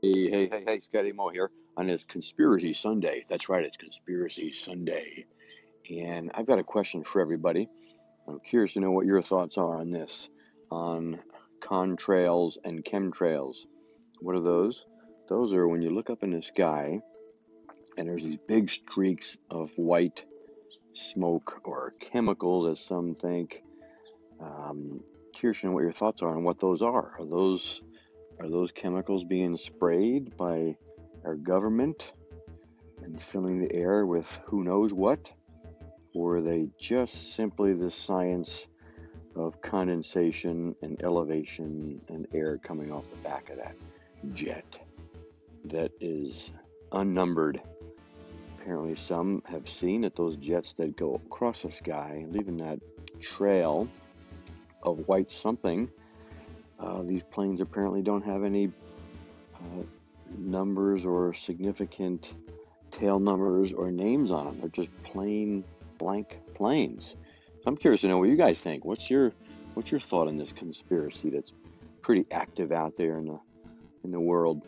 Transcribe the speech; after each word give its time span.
Hey, 0.00 0.30
hey, 0.30 0.48
hey, 0.48 0.62
hey, 0.64 0.78
Scotty 0.78 1.10
Mo 1.10 1.30
here 1.30 1.50
on 1.76 1.88
this 1.88 2.04
Conspiracy 2.04 2.72
Sunday. 2.72 3.24
That's 3.28 3.48
right, 3.48 3.64
it's 3.64 3.76
Conspiracy 3.76 4.52
Sunday. 4.52 5.26
And 5.90 6.30
I've 6.34 6.46
got 6.46 6.60
a 6.60 6.64
question 6.64 7.02
for 7.02 7.20
everybody. 7.20 7.68
I'm 8.28 8.38
curious 8.38 8.74
to 8.74 8.80
know 8.80 8.92
what 8.92 9.06
your 9.06 9.22
thoughts 9.22 9.58
are 9.58 9.80
on 9.80 9.90
this, 9.90 10.30
on 10.70 11.18
contrails 11.60 12.58
and 12.64 12.84
chemtrails. 12.84 13.56
What 14.20 14.36
are 14.36 14.40
those? 14.40 14.84
Those 15.28 15.52
are 15.52 15.66
when 15.66 15.82
you 15.82 15.90
look 15.90 16.10
up 16.10 16.22
in 16.22 16.30
the 16.30 16.42
sky 16.42 17.00
and 17.96 18.08
there's 18.08 18.22
these 18.22 18.38
big 18.46 18.70
streaks 18.70 19.36
of 19.50 19.76
white 19.78 20.24
smoke 20.94 21.60
or 21.64 21.94
chemicals, 22.12 22.68
as 22.68 22.86
some 22.86 23.16
think. 23.16 23.64
Um, 24.40 25.02
curious 25.34 25.60
to 25.60 25.66
know 25.66 25.72
what 25.72 25.82
your 25.82 25.92
thoughts 25.92 26.22
are 26.22 26.36
on 26.36 26.44
what 26.44 26.60
those 26.60 26.82
are. 26.82 27.14
Are 27.18 27.26
those 27.26 27.82
are 28.40 28.48
those 28.48 28.72
chemicals 28.72 29.24
being 29.24 29.56
sprayed 29.56 30.36
by 30.36 30.76
our 31.24 31.34
government 31.34 32.12
and 33.02 33.20
filling 33.20 33.60
the 33.60 33.74
air 33.74 34.06
with 34.06 34.40
who 34.46 34.62
knows 34.62 34.92
what? 34.92 35.32
Or 36.14 36.36
are 36.36 36.40
they 36.40 36.68
just 36.78 37.34
simply 37.34 37.74
the 37.74 37.90
science 37.90 38.66
of 39.36 39.60
condensation 39.60 40.74
and 40.82 41.02
elevation 41.02 42.00
and 42.08 42.26
air 42.32 42.58
coming 42.58 42.92
off 42.92 43.08
the 43.10 43.16
back 43.16 43.50
of 43.50 43.56
that 43.58 43.74
jet 44.32 44.78
that 45.64 45.92
is 46.00 46.50
unnumbered? 46.92 47.60
Apparently, 48.60 48.94
some 48.94 49.42
have 49.46 49.68
seen 49.68 50.02
that 50.02 50.16
those 50.16 50.36
jets 50.36 50.74
that 50.74 50.96
go 50.96 51.14
across 51.26 51.62
the 51.62 51.72
sky, 51.72 52.26
leaving 52.30 52.58
that 52.58 52.78
trail 53.20 53.88
of 54.82 55.06
white 55.08 55.30
something, 55.30 55.90
uh, 56.78 57.02
these 57.02 57.22
planes 57.24 57.60
apparently 57.60 58.02
don't 58.02 58.24
have 58.24 58.44
any 58.44 58.70
uh, 59.54 59.82
numbers 60.36 61.04
or 61.04 61.32
significant 61.34 62.34
tail 62.90 63.18
numbers 63.18 63.72
or 63.72 63.90
names 63.90 64.30
on 64.30 64.46
them. 64.46 64.60
They're 64.60 64.68
just 64.68 64.90
plain 65.02 65.64
blank 65.98 66.38
planes. 66.54 67.16
So 67.62 67.62
I'm 67.66 67.76
curious 67.76 68.02
to 68.02 68.08
know 68.08 68.18
what 68.18 68.28
you 68.28 68.36
guys 68.36 68.58
think. 68.60 68.84
What's 68.84 69.10
your 69.10 69.32
what's 69.74 69.90
your 69.90 70.00
thought 70.00 70.28
on 70.28 70.36
this 70.36 70.52
conspiracy 70.52 71.30
that's 71.30 71.52
pretty 72.02 72.26
active 72.30 72.72
out 72.72 72.96
there 72.96 73.18
in 73.18 73.26
the 73.26 73.38
in 74.04 74.10
the 74.10 74.20
world? 74.20 74.62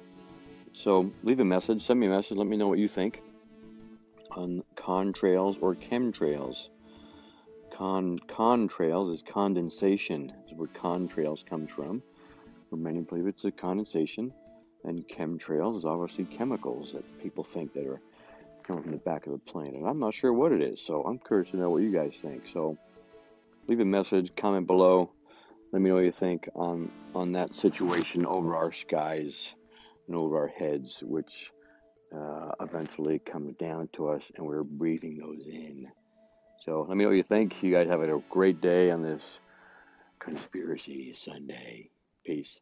So 0.72 1.10
leave 1.22 1.40
a 1.40 1.44
message, 1.44 1.82
send 1.82 1.98
me 2.00 2.06
a 2.06 2.10
message, 2.10 2.36
let 2.36 2.46
me 2.46 2.56
know 2.56 2.68
what 2.68 2.78
you 2.78 2.88
think 2.88 3.22
on 4.32 4.62
contrails 4.76 5.56
or 5.60 5.74
chemtrails. 5.74 6.68
Con 7.80 8.18
contrails 8.28 9.10
is 9.10 9.22
condensation. 9.22 10.30
That's 10.36 10.52
where 10.52 10.68
contrails 10.68 11.46
comes 11.46 11.70
from. 11.70 12.02
where 12.68 12.78
many 12.78 13.00
believe 13.00 13.26
it's 13.26 13.46
a 13.46 13.50
condensation. 13.50 14.34
And 14.84 15.08
chemtrails 15.08 15.78
is 15.78 15.86
obviously 15.86 16.26
chemicals 16.26 16.92
that 16.92 17.18
people 17.22 17.42
think 17.42 17.72
that 17.72 17.86
are 17.86 18.02
coming 18.64 18.82
from 18.82 18.92
the 18.92 18.98
back 18.98 19.24
of 19.24 19.32
the 19.32 19.38
plane. 19.38 19.76
And 19.76 19.88
I'm 19.88 19.98
not 19.98 20.12
sure 20.12 20.30
what 20.30 20.52
it 20.52 20.60
is, 20.60 20.78
so 20.78 21.04
I'm 21.04 21.18
curious 21.18 21.52
to 21.52 21.56
know 21.56 21.70
what 21.70 21.80
you 21.80 21.90
guys 21.90 22.18
think. 22.20 22.48
So 22.52 22.76
leave 23.66 23.80
a 23.80 23.86
message, 23.86 24.36
comment 24.36 24.66
below. 24.66 25.10
Let 25.72 25.80
me 25.80 25.88
know 25.88 25.96
what 25.96 26.04
you 26.04 26.12
think 26.12 26.50
on 26.54 26.90
on 27.14 27.32
that 27.32 27.54
situation 27.54 28.26
over 28.26 28.56
our 28.56 28.72
skies 28.72 29.54
and 30.06 30.14
over 30.16 30.36
our 30.36 30.48
heads, 30.48 31.02
which 31.02 31.50
uh, 32.14 32.50
eventually 32.60 33.20
comes 33.20 33.56
down 33.56 33.88
to 33.94 34.10
us, 34.10 34.30
and 34.36 34.46
we're 34.46 34.64
breathing 34.64 35.16
those 35.16 35.46
in. 35.46 35.90
So 36.60 36.84
let 36.86 36.96
me 36.96 37.04
know 37.04 37.10
what 37.10 37.16
you 37.16 37.22
think. 37.22 37.62
You 37.62 37.72
guys 37.72 37.88
have 37.88 38.02
a 38.02 38.22
great 38.28 38.60
day 38.60 38.90
on 38.90 39.02
this 39.02 39.40
conspiracy 40.18 41.14
Sunday. 41.14 41.90
Peace. 42.24 42.58